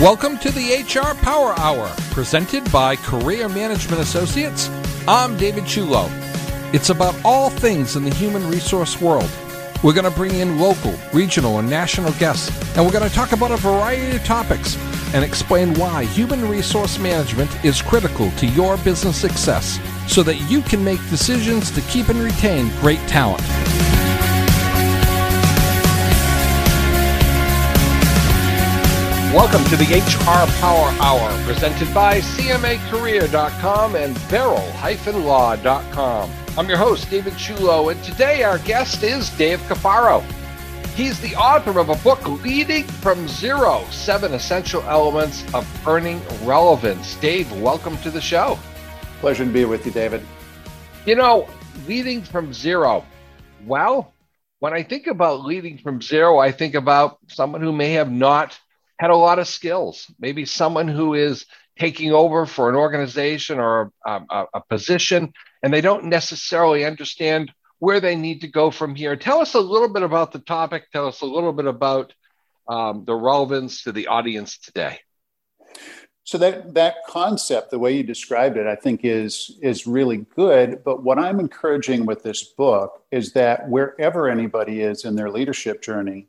[0.00, 4.68] Welcome to the HR Power Hour, presented by Career Management Associates.
[5.08, 6.10] I'm David Ciullo.
[6.74, 9.30] It's about all things in the human resource world.
[9.82, 13.32] We're going to bring in local, regional, and national guests, and we're going to talk
[13.32, 14.76] about a variety of topics
[15.14, 20.60] and explain why human resource management is critical to your business success so that you
[20.60, 23.40] can make decisions to keep and retain great talent.
[29.36, 36.30] Welcome to the HR Power Hour, presented by CMACareer.com and Verrill-Law.com.
[36.56, 40.22] I'm your host, David Ciullo, and today our guest is Dave Cafaro.
[40.94, 47.14] He's the author of a book, Leading from Zero Seven Essential Elements of Earning Relevance.
[47.16, 48.58] Dave, welcome to the show.
[49.20, 50.22] Pleasure to be with you, David.
[51.04, 51.46] You know,
[51.86, 53.04] leading from zero.
[53.66, 54.14] Well,
[54.60, 58.58] when I think about leading from zero, I think about someone who may have not
[58.98, 60.10] had a lot of skills.
[60.18, 61.46] Maybe someone who is
[61.78, 67.52] taking over for an organization or a, a, a, position, and they don't necessarily understand
[67.78, 69.16] where they need to go from here.
[69.16, 70.90] Tell us a little bit about the topic.
[70.90, 72.14] Tell us a little bit about
[72.68, 75.00] um, the relevance to the audience today.
[76.24, 80.82] So that that concept, the way you described it, I think is is really good.
[80.82, 85.82] But what I'm encouraging with this book is that wherever anybody is in their leadership
[85.82, 86.26] journey,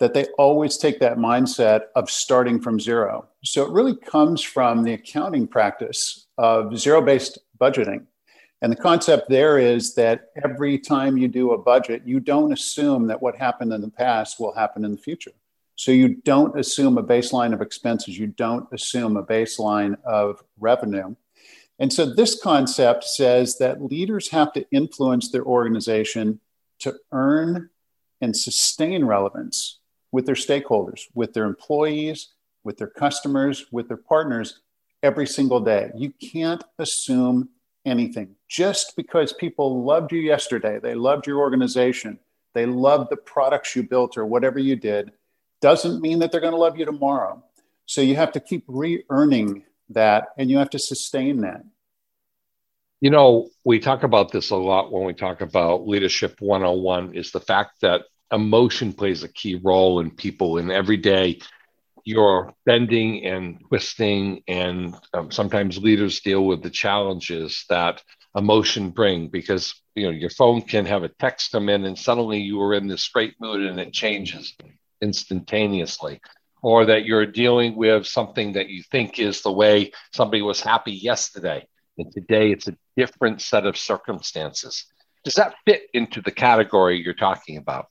[0.00, 3.28] that they always take that mindset of starting from zero.
[3.44, 8.06] So it really comes from the accounting practice of zero based budgeting.
[8.62, 13.06] And the concept there is that every time you do a budget, you don't assume
[13.06, 15.32] that what happened in the past will happen in the future.
[15.76, 21.14] So you don't assume a baseline of expenses, you don't assume a baseline of revenue.
[21.78, 26.40] And so this concept says that leaders have to influence their organization
[26.80, 27.70] to earn
[28.20, 29.79] and sustain relevance
[30.12, 32.28] with their stakeholders, with their employees,
[32.64, 34.60] with their customers, with their partners
[35.02, 35.90] every single day.
[35.94, 37.48] You can't assume
[37.84, 38.34] anything.
[38.48, 42.18] Just because people loved you yesterday, they loved your organization,
[42.54, 45.12] they loved the products you built or whatever you did,
[45.60, 47.42] doesn't mean that they're going to love you tomorrow.
[47.86, 51.64] So you have to keep re earning that and you have to sustain that.
[53.00, 57.32] You know, we talk about this a lot when we talk about leadership 101 is
[57.32, 61.38] the fact that emotion plays a key role in people and every day
[62.04, 68.02] you're bending and twisting and um, sometimes leaders deal with the challenges that
[68.36, 72.38] emotion bring because you know your phone can have a text come in and suddenly
[72.38, 74.56] you are in this great mood and it changes
[75.00, 76.20] instantaneously.
[76.62, 80.92] Or that you're dealing with something that you think is the way somebody was happy
[80.92, 81.66] yesterday
[81.96, 84.84] and today it's a different set of circumstances.
[85.24, 87.86] Does that fit into the category you're talking about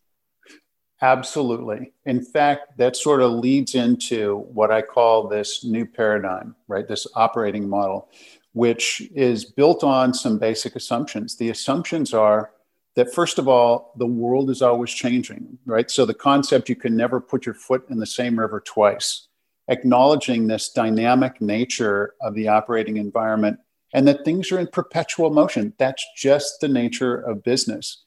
[1.02, 1.94] Absolutely.
[2.06, 6.88] In fact, that sort of leads into what I call this new paradigm, right?
[6.88, 8.10] This operating model,
[8.52, 11.38] which is built on some basic assumptions.
[11.38, 12.52] The assumptions are
[12.96, 15.90] that, first of all, the world is always changing, right?
[15.90, 19.28] So the concept you can never put your foot in the same river twice,
[19.70, 23.60] acknowledging this dynamic nature of the operating environment
[23.94, 25.74] and that things are in perpetual motion.
[25.78, 28.04] That's just the nature of business.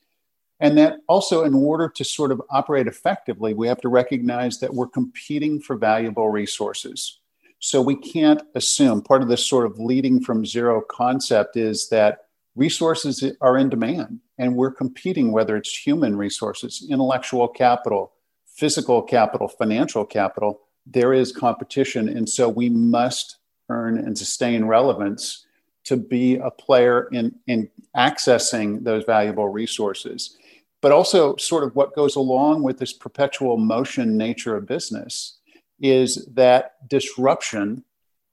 [0.62, 4.72] And that also, in order to sort of operate effectively, we have to recognize that
[4.72, 7.18] we're competing for valuable resources.
[7.58, 12.26] So we can't assume part of this sort of leading from zero concept is that
[12.54, 18.12] resources are in demand and we're competing, whether it's human resources, intellectual capital,
[18.46, 22.08] physical capital, financial capital, there is competition.
[22.08, 25.44] And so we must earn and sustain relevance
[25.84, 30.36] to be a player in, in accessing those valuable resources
[30.82, 35.38] but also sort of what goes along with this perpetual motion nature of business
[35.80, 37.84] is that disruption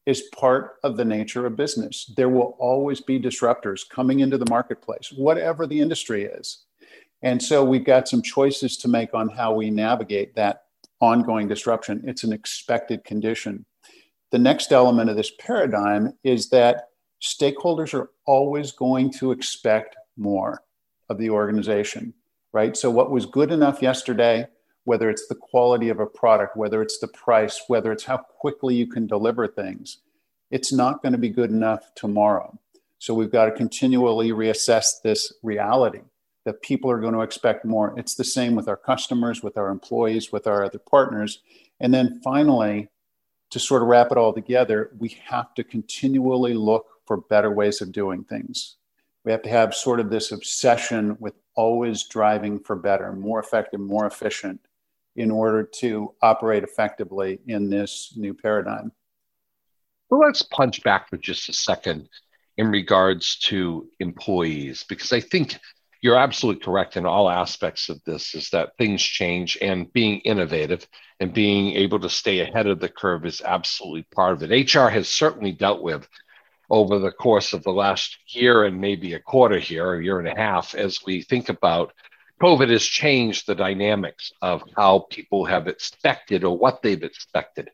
[0.05, 2.11] is part of the nature of business.
[2.17, 6.65] There will always be disruptors coming into the marketplace, whatever the industry is.
[7.21, 10.63] And so we've got some choices to make on how we navigate that
[10.99, 12.03] ongoing disruption.
[12.07, 13.65] It's an expected condition.
[14.31, 16.89] The next element of this paradigm is that
[17.21, 20.63] stakeholders are always going to expect more
[21.09, 22.13] of the organization
[22.51, 22.75] right?
[22.75, 24.47] So, what was good enough yesterday,
[24.83, 28.75] whether it's the quality of a product, whether it's the price, whether it's how quickly
[28.75, 29.97] you can deliver things,
[30.51, 32.57] it's not going to be good enough tomorrow.
[32.97, 36.01] So, we've got to continually reassess this reality
[36.45, 37.93] that people are going to expect more.
[37.97, 41.41] It's the same with our customers, with our employees, with our other partners.
[41.79, 42.89] And then finally,
[43.51, 47.81] to sort of wrap it all together, we have to continually look for better ways
[47.81, 48.77] of doing things.
[49.25, 51.33] We have to have sort of this obsession with
[51.63, 54.59] always driving for better, more effective, more efficient.
[55.15, 58.91] in order to operate effectively in this new paradigm.
[60.09, 62.07] Well, let's punch back for just a second
[62.57, 65.57] in regards to employees, because I think
[66.01, 70.87] you're absolutely correct in all aspects of this is that things change and being innovative
[71.19, 74.73] and being able to stay ahead of the curve is absolutely part of it.
[74.73, 76.07] HR has certainly dealt with
[76.69, 80.27] over the course of the last year and maybe a quarter here, a year and
[80.27, 81.93] a half, as we think about
[82.41, 87.69] COVID has changed the dynamics of how people have expected or what they've expected.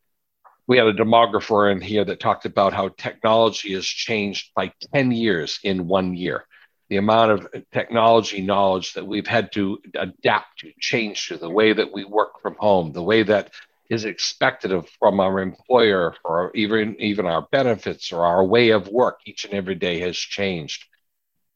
[0.68, 5.12] We had a demographer in here that talked about how technology has changed by 10
[5.12, 6.46] years in one year.
[6.90, 11.74] The amount of technology knowledge that we've had to adapt to, change to, the way
[11.74, 13.52] that we work from home, the way that
[13.90, 18.88] is expected of from our employer or even even our benefits or our way of
[18.88, 20.86] work each and every day has changed.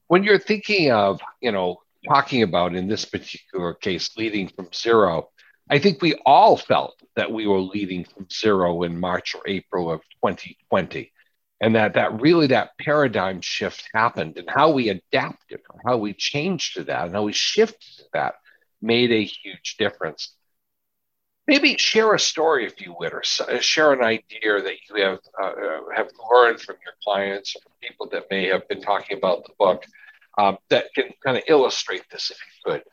[0.07, 5.29] When you're thinking of you know talking about in this particular case leading from zero
[5.69, 9.91] i think we all felt that we were leading from zero in march or april
[9.91, 11.11] of 2020
[11.61, 16.13] and that that really that paradigm shift happened and how we adapted or how we
[16.13, 18.35] changed to that and how we shifted to that
[18.81, 20.35] made a huge difference
[21.49, 25.19] maybe share a story, if you would, or uh, share an idea that you have
[25.41, 29.43] uh, uh, have learned from your clients or people that may have been talking about
[29.45, 29.83] the book
[30.37, 32.83] um, that can kind of illustrate this, if you could.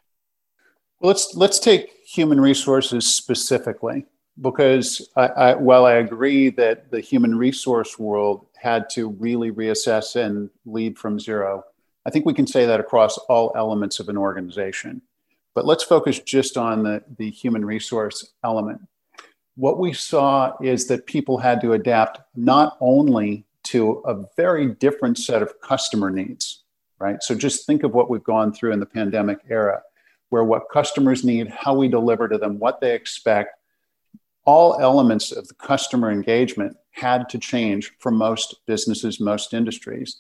[0.99, 1.83] Well, let's let's take
[2.17, 4.07] human resources specifically,
[4.41, 10.17] because I, I, while I agree that the human resource world had to really reassess
[10.17, 11.63] and lead from zero,
[12.07, 15.03] I think we can say that across all elements of an organization.
[15.57, 18.83] But let's focus just on the, the human resource element.
[19.55, 25.17] What we saw is that people had to adapt not only to a very different
[25.17, 26.63] set of customer needs,
[26.99, 27.23] right?
[27.23, 29.81] So just think of what we've gone through in the pandemic era,
[30.29, 33.59] where what customers need, how we deliver to them, what they expect,
[34.45, 40.19] all elements of the customer engagement had to change for most businesses, most industries.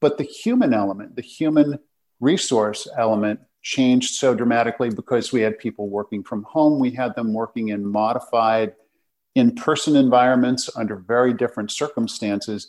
[0.00, 1.78] But the human element, the human
[2.18, 6.78] resource element changed so dramatically because we had people working from home.
[6.78, 8.76] We had them working in modified
[9.34, 12.68] in person environments under very different circumstances.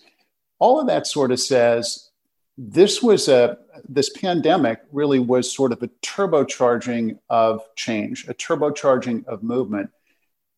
[0.58, 2.10] All of that sort of says
[2.58, 9.24] this was a this pandemic really was sort of a turbocharging of change, a turbocharging
[9.28, 9.92] of movement.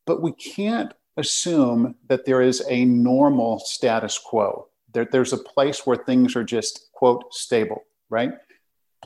[0.07, 4.69] But we can't assume that there is a normal status quo.
[4.93, 8.31] There, there's a place where things are just quote stable, right?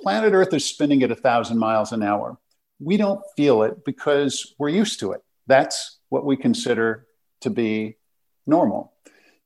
[0.01, 2.37] Planet Earth is spinning at a thousand miles an hour.
[2.79, 5.21] We don't feel it because we're used to it.
[5.47, 7.07] That's what we consider
[7.41, 7.97] to be
[8.45, 8.93] normal.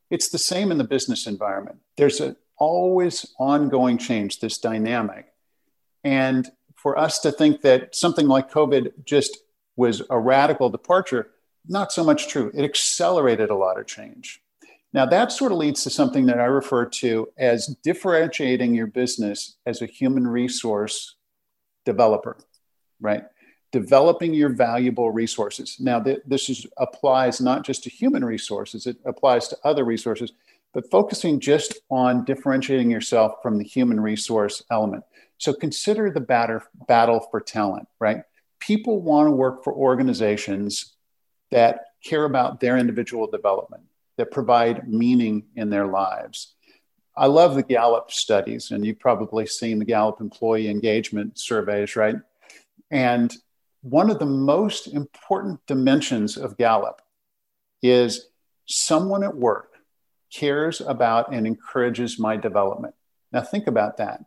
[0.10, 1.80] It's the same in the business environment.
[1.98, 5.28] There's a always ongoing change, this dynamic.
[6.04, 9.38] And for us to think that something like COVID just
[9.76, 11.32] was a radical departure,
[11.68, 12.52] not so much true.
[12.54, 14.42] It accelerated a lot of change.
[14.94, 19.58] Now, that sort of leads to something that I refer to as differentiating your business
[19.66, 21.16] as a human resource
[21.86, 22.38] developer,
[23.02, 23.24] right?
[23.72, 25.78] Developing your valuable resources.
[25.80, 30.32] Now, th- this is, applies not just to human resources, it applies to other resources,
[30.74, 35.04] but focusing just on differentiating yourself from the human resource element.
[35.38, 38.22] So consider the batter, battle for talent, right?
[38.60, 40.94] People want to work for organizations
[41.52, 43.84] that care about their individual development
[44.18, 46.56] that provide meaning in their lives.
[47.16, 52.16] I love the Gallup studies, and you've probably seen the Gallup employee engagement surveys, right?
[52.92, 53.36] And
[53.82, 57.02] one of the most important dimensions of Gallup
[57.82, 58.30] is
[58.68, 59.74] someone at work
[60.32, 62.94] cares about and encourages my development.
[63.32, 64.22] Now, think about that.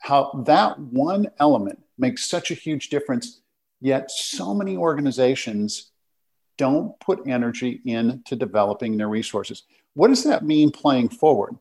[0.00, 3.42] How that one element makes such a huge difference,
[3.80, 5.92] yet, so many organizations
[6.56, 9.64] don't put energy into developing their resources.
[9.94, 11.56] What does that mean playing forward?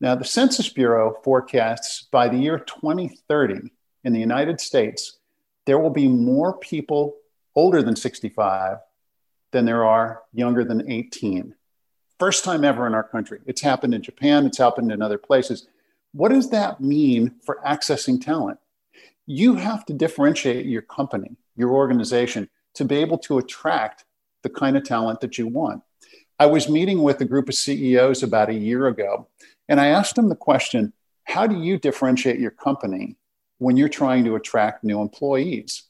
[0.00, 3.70] Now, the Census Bureau forecasts by the year 2030
[4.04, 5.18] in the United States,
[5.64, 7.16] there will be more people
[7.54, 8.78] older than 65
[9.52, 11.54] than there are younger than 18.
[12.18, 13.40] First time ever in our country.
[13.46, 15.66] It's happened in Japan, it's happened in other places.
[16.12, 18.58] What does that mean for accessing talent?
[19.26, 24.05] You have to differentiate your company, your organization, to be able to attract
[24.46, 25.82] the kind of talent that you want.
[26.38, 29.26] I was meeting with a group of CEOs about a year ago,
[29.68, 30.92] and I asked them the question
[31.24, 33.16] How do you differentiate your company
[33.58, 35.82] when you're trying to attract new employees?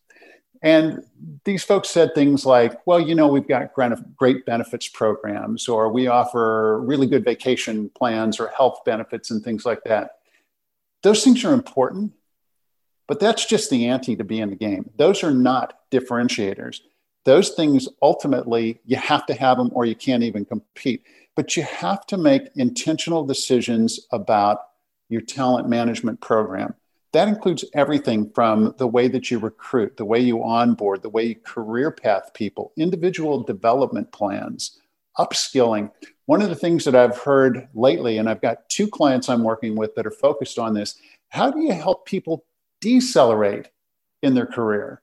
[0.62, 1.04] And
[1.44, 6.06] these folks said things like, well, you know, we've got great benefits programs, or we
[6.06, 10.12] offer really good vacation plans or health benefits and things like that.
[11.02, 12.12] Those things are important,
[13.06, 14.88] but that's just the ante to be in the game.
[14.96, 16.80] Those are not differentiators
[17.26, 21.02] those things ultimately you have to have them or you can't even compete.
[21.34, 24.60] But you have to make intentional decisions about
[25.08, 26.74] your talent management program.
[27.12, 31.24] That includes everything from the way that you recruit, the way you onboard, the way
[31.24, 34.78] you career path people, individual development plans,
[35.18, 35.90] upskilling.
[36.26, 39.76] One of the things that I've heard lately, and I've got two clients I'm working
[39.76, 40.96] with that are focused on this
[41.30, 42.44] how do you help people
[42.80, 43.68] decelerate
[44.22, 45.02] in their career?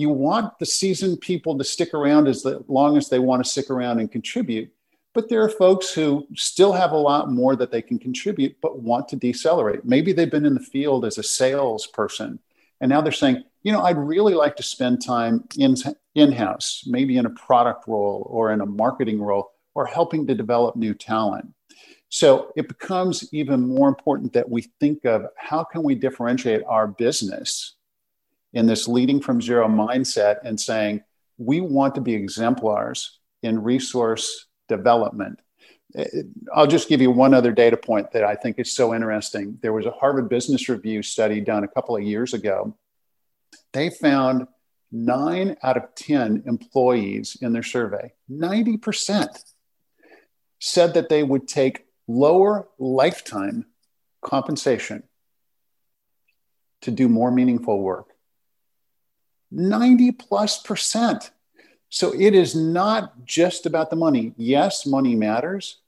[0.00, 3.68] You want the seasoned people to stick around as long as they want to stick
[3.68, 4.72] around and contribute.
[5.12, 8.80] But there are folks who still have a lot more that they can contribute, but
[8.80, 9.84] want to decelerate.
[9.84, 12.38] Maybe they've been in the field as a salesperson,
[12.80, 15.74] and now they're saying, you know, I'd really like to spend time in
[16.14, 20.34] in house, maybe in a product role or in a marketing role, or helping to
[20.34, 21.52] develop new talent.
[22.08, 26.86] So it becomes even more important that we think of how can we differentiate our
[26.86, 27.74] business
[28.52, 31.02] in this leading from zero mindset and saying
[31.38, 35.40] we want to be exemplars in resource development.
[36.54, 39.58] I'll just give you one other data point that I think is so interesting.
[39.60, 42.76] There was a Harvard Business Review study done a couple of years ago.
[43.72, 44.46] They found
[44.92, 49.42] nine out of 10 employees in their survey, 90%,
[50.58, 53.66] said that they would take lower lifetime
[54.22, 55.02] compensation
[56.82, 58.09] to do more meaningful work.
[59.50, 61.30] 90 plus percent.
[61.88, 64.32] So it is not just about the money.
[64.36, 65.78] Yes, money matters,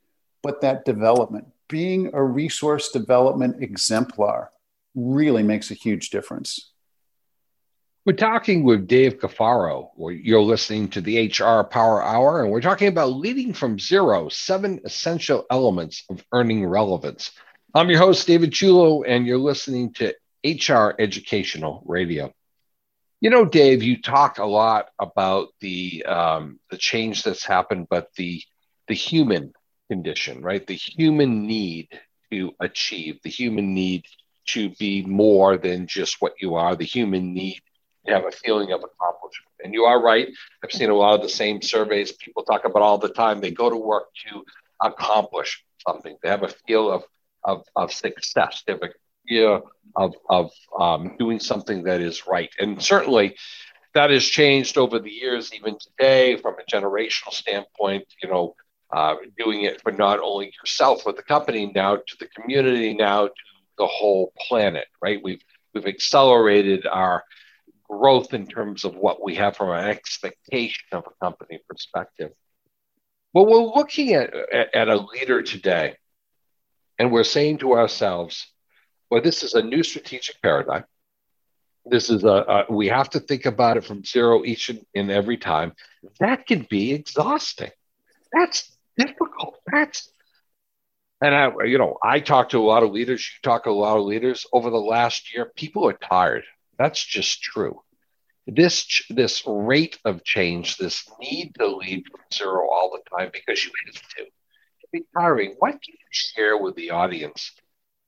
[0.43, 4.51] but that development, being a resource development exemplar,
[4.95, 6.73] really makes a huge difference.
[8.05, 12.89] We're talking with Dave Cafaro, you're listening to the HR Power Hour, and we're talking
[12.89, 17.31] about leading from zero, seven essential elements of earning relevance.
[17.73, 20.13] I'm your host, David Ciullo, and you're listening to
[20.45, 22.35] HR Educational Radio.
[23.23, 28.09] You know, Dave, you talk a lot about the um, the change that's happened, but
[28.17, 28.43] the
[28.89, 29.55] the human
[29.89, 30.67] condition, right?
[30.67, 31.89] The human need
[32.33, 34.05] to achieve, the human need
[34.49, 37.61] to be more than just what you are, the human need
[38.07, 39.55] to have a feeling of accomplishment.
[39.65, 40.29] And you are right.
[40.65, 43.41] I've seen a lot of the same surveys people talk about all the time.
[43.41, 44.45] They go to work to
[44.83, 46.17] accomplish something.
[46.23, 47.05] They have a feel of
[47.45, 48.65] of, of success.
[48.67, 48.91] They have a
[49.33, 49.61] idea
[49.97, 52.51] of, of um, doing something that is right.
[52.59, 53.37] And certainly
[53.95, 58.55] that has changed over the years, even today, from a generational standpoint, you know,
[58.93, 63.27] uh, doing it for not only yourself, but the company now to the community now
[63.27, 63.35] to
[63.79, 65.21] the whole planet, right?
[65.23, 65.43] We've,
[65.75, 67.25] we've accelerated our
[67.89, 72.33] growth in terms of what we have from an expectation of a company perspective.
[73.35, 75.97] Well, we're looking at, at, at a leader today,
[76.99, 78.52] and we're saying to ourselves,
[79.13, 80.85] well, this is a new strategic paradigm.
[81.85, 85.11] This is a, a we have to think about it from zero each and, and
[85.11, 85.75] every time.
[86.19, 87.73] That can be exhausting.
[88.33, 89.57] That's difficult.
[89.71, 90.11] That's
[91.21, 93.21] and I, you know, I talk to a lot of leaders.
[93.21, 95.53] You talk to a lot of leaders over the last year.
[95.57, 96.45] People are tired.
[96.79, 97.83] That's just true.
[98.47, 103.63] This this rate of change, this need to lead from zero all the time because
[103.63, 105.57] you have to, can be tiring.
[105.59, 107.53] What can you share with the audience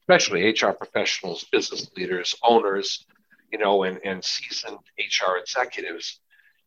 [0.04, 3.06] especially HR professionals, business leaders, owners,
[3.50, 6.20] you know, and, and seasoned HR executives,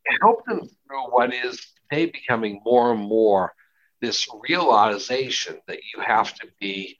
[0.06, 3.52] and help them through what is today becoming more and more
[4.00, 6.98] this realization that you have to be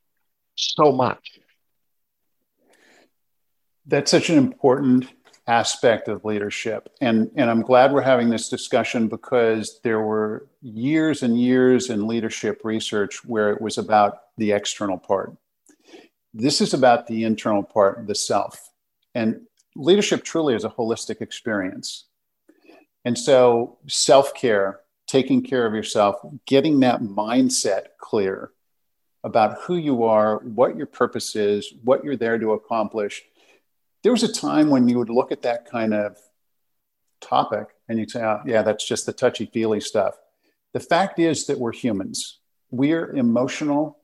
[0.55, 1.39] so much.
[3.87, 5.07] That's such an important
[5.47, 6.91] aspect of leadership.
[7.01, 12.07] And, and I'm glad we're having this discussion because there were years and years in
[12.07, 15.33] leadership research where it was about the external part.
[16.39, 18.71] This is about the internal part, the self.
[19.13, 19.41] And
[19.75, 22.05] leadership truly is a holistic experience.
[23.05, 24.79] And so, self care,
[25.09, 26.15] taking care of yourself,
[26.47, 28.53] getting that mindset clear
[29.25, 33.21] about who you are, what your purpose is, what you're there to accomplish.
[34.05, 36.17] There was a time when you would look at that kind of
[37.21, 40.15] topic and you'd say, oh, yeah, that's just the touchy feely stuff.
[40.73, 42.39] The fact is that we're humans,
[42.71, 43.99] we're emotional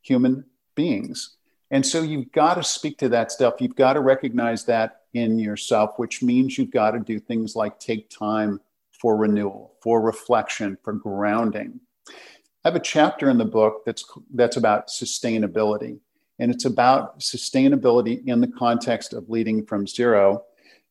[0.00, 0.44] human
[0.76, 1.38] beings.
[1.72, 3.54] And so you've got to speak to that stuff.
[3.58, 7.80] You've got to recognize that in yourself, which means you've got to do things like
[7.80, 8.60] take time
[8.92, 11.80] for renewal, for reflection, for grounding.
[12.08, 15.98] I have a chapter in the book that's that's about sustainability.
[16.38, 20.44] And it's about sustainability in the context of leading from zero,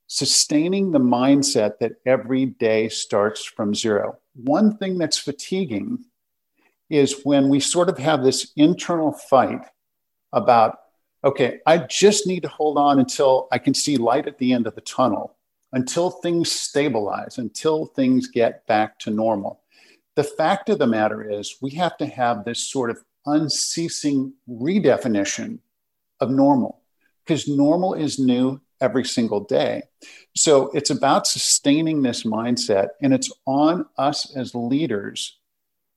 [0.08, 4.18] sustaining the mindset that every day starts from zero.
[4.34, 6.06] One thing that's fatiguing
[6.90, 9.62] is when we sort of have this internal fight
[10.34, 10.80] about,
[11.24, 14.68] okay, I just need to hold on until I can see light at the end
[14.68, 15.36] of the tunnel.
[15.74, 19.62] until things stabilize, until things get back to normal.
[20.16, 25.60] The fact of the matter is, we have to have this sort of unceasing redefinition
[26.20, 26.82] of normal
[27.24, 29.84] because normal is new every single day.
[30.36, 35.38] So it's about sustaining this mindset, and it's on us as leaders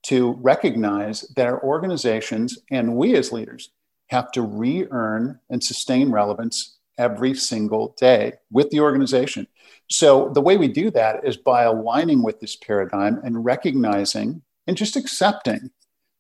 [0.05, 3.71] to recognize that our organizations and we as leaders
[4.09, 9.47] have to re earn and sustain relevance every single day with the organization.
[9.91, 14.77] So the way we do that is by aligning with this paradigm and recognizing and
[14.77, 15.71] just accepting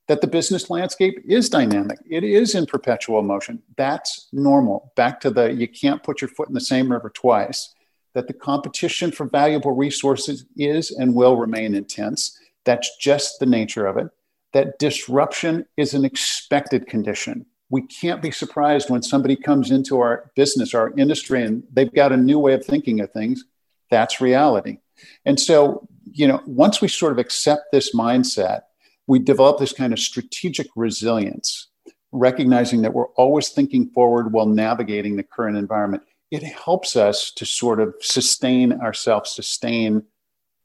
[0.06, 1.98] that the business landscape is dynamic.
[2.08, 3.62] It is in perpetual motion.
[3.76, 4.92] That's normal.
[4.96, 7.74] Back to the you can't put your foot in the same river twice.
[8.12, 12.38] That the competition for valuable resources is and will remain intense.
[12.64, 14.08] That's just the nature of it.
[14.52, 17.46] That disruption is an expected condition.
[17.75, 22.12] We can't be surprised when somebody comes into our business, our industry, and they've got
[22.12, 23.43] a new way of thinking of things.
[23.90, 24.78] That's reality.
[25.25, 28.61] And so, you know, once we sort of accept this mindset,
[29.09, 31.66] we develop this kind of strategic resilience,
[32.12, 36.04] recognizing that we're always thinking forward while navigating the current environment.
[36.31, 40.04] It helps us to sort of sustain ourselves, sustain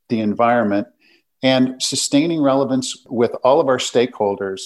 [0.10, 0.86] the environment,
[1.42, 4.62] and sustaining relevance with all of our stakeholders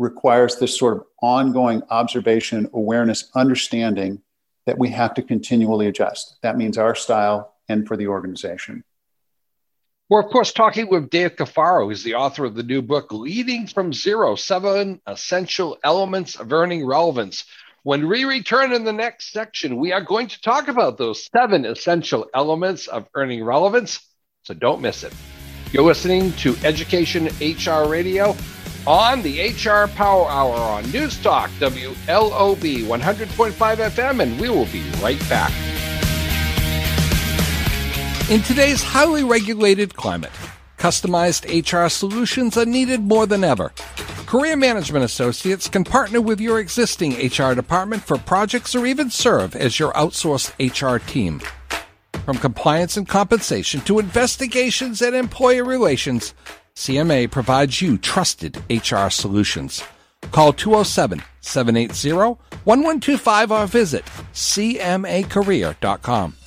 [0.00, 4.22] requires this sort of ongoing observation, awareness, understanding
[4.66, 6.38] that we have to continually adjust.
[6.42, 8.82] That means our style and for the organization.
[10.08, 11.88] We're, of course, talking with Dave Cafaro.
[11.88, 16.84] He's the author of the new book, Leading from Zero Seven Essential Elements of Earning
[16.84, 17.44] Relevance.
[17.82, 21.64] When we return in the next section, we are going to talk about those seven
[21.64, 24.00] essential elements of earning relevance.
[24.42, 25.12] So don't miss it.
[25.72, 28.34] You're listening to Education HR Radio
[28.86, 34.82] on the HR Power Hour on News Talk WLOB 100.5 FM, and we will be
[35.02, 35.52] right back.
[38.30, 40.32] In today's highly regulated climate,
[40.78, 43.72] customized HR solutions are needed more than ever.
[44.26, 49.56] Career Management Associates can partner with your existing HR department for projects or even serve
[49.56, 51.40] as your outsourced HR team.
[52.24, 56.32] From compliance and compensation to investigations and employee relations,
[56.80, 59.84] CMA provides you trusted HR solutions.
[60.32, 66.39] Call 207 780 1125 or visit cmacareer.com.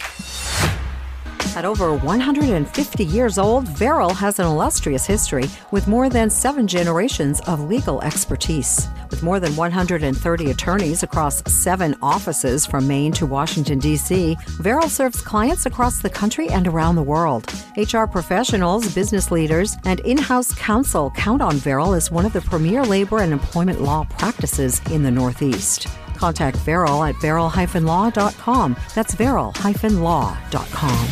[1.55, 7.41] At over 150 years old, Verrill has an illustrious history with more than seven generations
[7.41, 8.87] of legal expertise.
[9.11, 15.21] With more than 130 attorneys across seven offices from Maine to Washington, D.C., Verrill serves
[15.21, 17.53] clients across the country and around the world.
[17.77, 22.41] HR professionals, business leaders, and in house counsel count on Verrill as one of the
[22.41, 25.87] premier labor and employment law practices in the Northeast.
[26.23, 28.77] Contact Verrill at verrill-law.com.
[28.95, 31.07] That's verrill-law.com.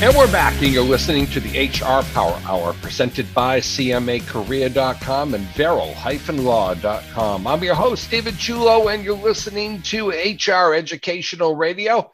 [0.00, 5.44] And we're back, and you're listening to the HR Power Hour presented by CMACareer.com and
[5.56, 7.46] Verrill-Law.com.
[7.48, 12.12] I'm your host, David Ciullo, and you're listening to HR Educational Radio.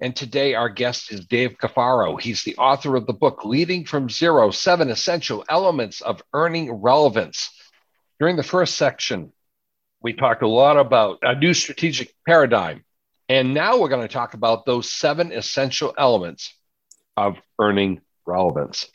[0.00, 2.20] And today, our guest is Dave Cafaro.
[2.20, 7.48] He's the author of the book Leading from Zero Seven Essential Elements of Earning Relevance.
[8.22, 9.32] During the first section,
[10.00, 12.84] we talked a lot about a new strategic paradigm.
[13.28, 16.54] And now we're going to talk about those seven essential elements
[17.16, 18.86] of earning relevance.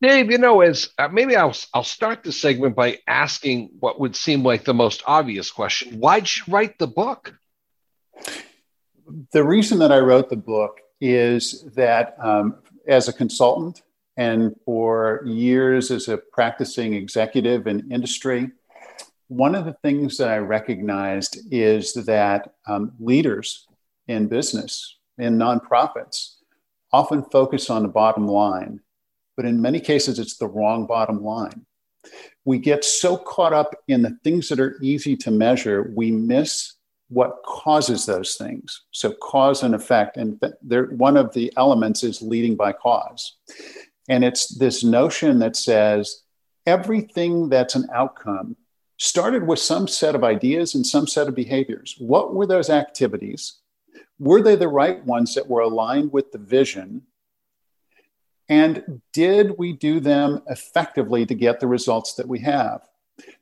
[0.00, 4.16] Dave, you know, as uh, maybe I'll I'll start the segment by asking what would
[4.16, 7.34] seem like the most obvious question: Why'd you write the book?
[9.32, 13.82] The reason that I wrote the book is that um, as a consultant
[14.16, 18.50] and for years as a practicing executive in industry,
[19.28, 23.66] one of the things that I recognized is that um, leaders
[24.06, 26.34] in business, in nonprofits,
[26.92, 28.80] often focus on the bottom line,
[29.36, 31.64] but in many cases, it's the wrong bottom line.
[32.44, 36.74] We get so caught up in the things that are easy to measure, we miss
[37.08, 38.82] what causes those things.
[38.90, 40.16] So, cause and effect.
[40.16, 43.36] And th- one of the elements is leading by cause.
[44.12, 46.22] And it's this notion that says
[46.66, 48.56] everything that's an outcome
[48.98, 51.96] started with some set of ideas and some set of behaviors.
[51.98, 53.62] What were those activities?
[54.22, 57.02] were they the right ones that were aligned with the vision?
[58.48, 62.82] And did we do them effectively to get the results that we have?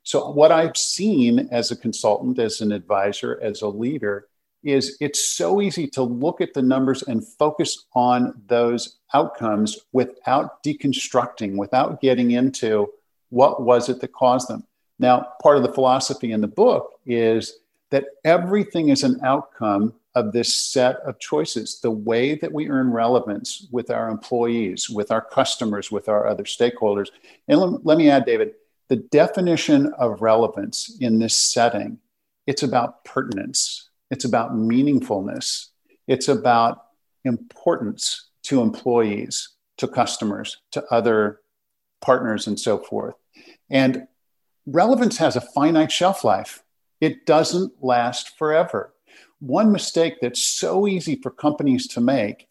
[0.01, 4.27] So, what I've seen as a consultant, as an advisor, as a leader,
[4.63, 10.63] is it's so easy to look at the numbers and focus on those outcomes without
[10.63, 12.91] deconstructing, without getting into
[13.29, 14.65] what was it that caused them.
[14.99, 20.33] Now, part of the philosophy in the book is that everything is an outcome of
[20.33, 25.21] this set of choices, the way that we earn relevance with our employees, with our
[25.21, 27.07] customers, with our other stakeholders.
[27.47, 28.53] And let, me add, David,
[28.89, 31.99] the definition of relevance in this setting,
[32.45, 35.67] it's about pertinence, it's about meaningfulness,
[36.07, 36.83] it's about
[37.23, 41.39] importance to employees, to customers, to other
[42.01, 43.15] partners, and so forth.
[43.69, 44.07] And
[44.65, 46.63] relevance has a finite shelf life.
[46.99, 48.93] It doesn't last forever.
[49.39, 52.47] One mistake that's so easy for companies to make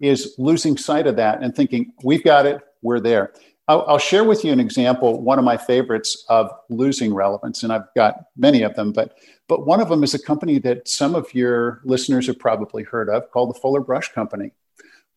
[0.00, 3.32] is losing sight of that and thinking, we've got it, we're there.
[3.66, 7.72] I'll, I'll, share with you an example, one of my favorites of losing relevance, and
[7.72, 9.16] I've got many of them, but,
[9.48, 13.08] but one of them is a company that some of your listeners have probably heard
[13.08, 14.50] of called the Fuller Brush Company.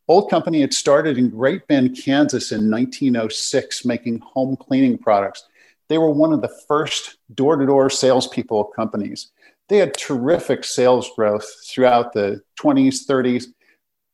[0.08, 5.44] Old company had started in Great Bend, Kansas in 1906, making home cleaning products.
[5.90, 9.32] They were one of the first door to door salespeople companies.
[9.68, 13.48] They had terrific sales growth throughout the 20s, 30s.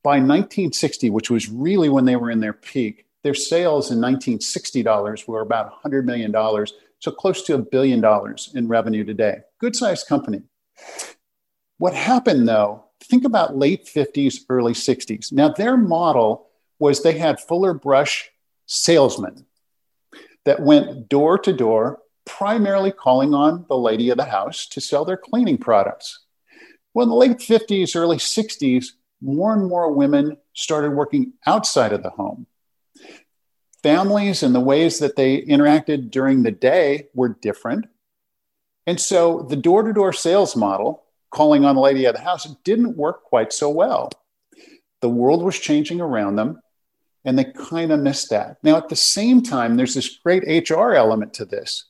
[0.03, 4.83] By 1960, which was really when they were in their peak, their sales in 1960
[4.83, 6.33] dollars were about $100 million,
[6.99, 9.39] so close to a billion dollars in revenue today.
[9.59, 10.43] Good sized company.
[11.77, 15.31] What happened though think about late 50s, early 60s.
[15.31, 16.47] Now, their model
[16.79, 18.29] was they had Fuller Brush
[18.65, 19.45] salesmen
[20.45, 25.05] that went door to door, primarily calling on the lady of the house to sell
[25.05, 26.19] their cleaning products.
[26.93, 28.87] Well, in the late 50s, early 60s,
[29.21, 32.45] more and more women started working outside of the home.
[33.83, 37.85] Families and the ways that they interacted during the day were different.
[38.87, 42.45] And so the door to door sales model calling on the lady of the house
[42.63, 44.09] didn't work quite so well.
[45.01, 46.61] The world was changing around them,
[47.25, 48.57] and they kind of missed that.
[48.63, 51.85] Now, at the same time, there's this great HR element to this.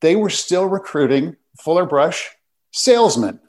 [0.00, 2.30] They were still recruiting Fuller Brush
[2.70, 3.40] salesmen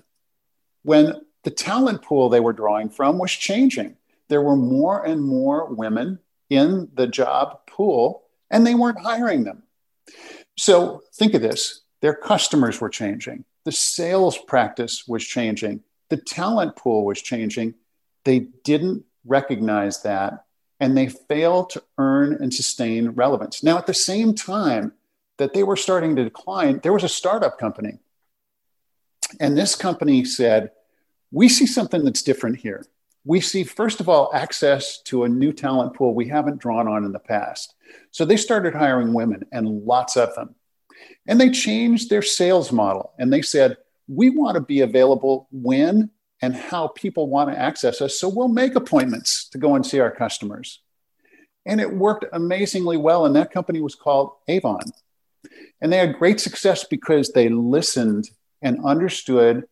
[0.83, 3.97] when the talent pool they were drawing from was changing.
[4.29, 6.19] There were more and more women
[6.55, 9.63] in the job pool, and they weren't hiring them.
[10.57, 16.75] So think of this their customers were changing the sales practice was changing, the talent
[16.75, 17.75] pool was changing.
[18.25, 20.45] They didn't recognize that
[20.79, 23.63] and they failed to earn and sustain relevance.
[23.63, 24.93] Now, at the same time
[25.37, 27.99] that they were starting to decline, there was a startup company.
[29.39, 30.71] And this company said,
[31.31, 32.85] We see something that's different here.
[33.25, 37.05] We see, first of all, access to a new talent pool we haven't drawn on
[37.05, 37.73] in the past.
[38.11, 40.55] So they started hiring women and lots of them.
[41.27, 46.09] And they changed their sales model and they said, we want to be available when
[46.41, 48.19] and how people want to access us.
[48.19, 50.81] So we'll make appointments to go and see our customers.
[51.65, 53.25] And it worked amazingly well.
[53.25, 54.81] And that company was called Avon.
[55.79, 58.29] And they had great success because they listened
[58.61, 59.63] and understood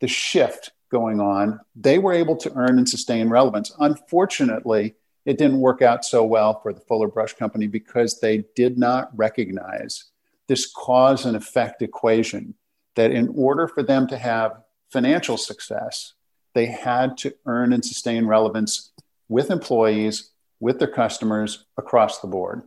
[0.00, 1.60] the shift going on.
[1.74, 3.72] They were able to earn and sustain relevance.
[3.78, 8.78] Unfortunately, it didn't work out so well for the Fuller Brush Company because they did
[8.78, 10.04] not recognize
[10.48, 12.54] this cause and effect equation
[12.96, 16.14] that in order for them to have financial success,
[16.54, 18.90] they had to earn and sustain relevance
[19.28, 22.62] with employees, with their customers across the board.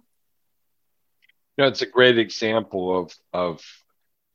[1.58, 3.62] You know, it's a great example of, of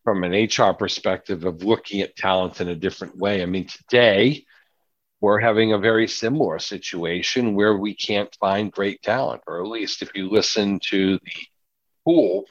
[0.09, 3.43] from an HR perspective of looking at talent in a different way.
[3.43, 4.47] I mean, today
[5.21, 10.01] we're having a very similar situation where we can't find great talent, or at least
[10.01, 11.33] if you listen to the
[12.07, 12.47] pool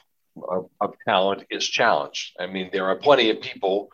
[0.48, 2.36] of, of talent is challenged.
[2.38, 3.90] I mean, there are plenty of people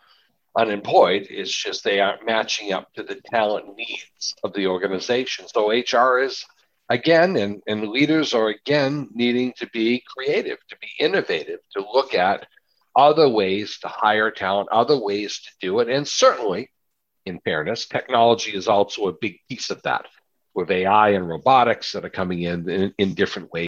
[0.55, 1.29] unemployed.
[1.31, 5.47] It's just they aren't matching up to the talent needs of the organization.
[5.49, 6.45] So HR is
[6.91, 12.13] again, and, and leaders are again needing to be creative, to be innovative, to look
[12.13, 12.47] at
[12.97, 15.89] other ways to hire talent, other ways to do it.
[15.89, 16.71] And certainly,
[17.27, 20.07] in fairness, technology is also a big piece of that
[20.55, 23.63] with AI and robotics that are coming in in, in different ways.